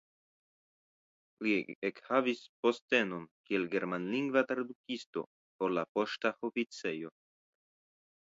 [1.47, 1.51] Li
[1.89, 5.25] ekhavis postenon kiel germanlingva tradukisto
[5.59, 7.13] por la poŝta oficejo.